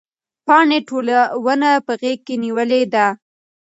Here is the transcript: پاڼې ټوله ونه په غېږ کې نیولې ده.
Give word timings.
پاڼې 0.47 0.79
ټوله 0.87 1.17
ونه 1.45 1.71
په 1.85 1.93
غېږ 2.01 2.19
کې 2.27 2.35
نیولې 2.43 2.81
ده. 2.93 3.07